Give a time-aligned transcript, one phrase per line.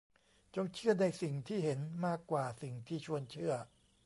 [0.55, 3.53] จงเชื่อในสิ่งที่เห็นมากกว่าสิ่งที่ชวนเชื่อ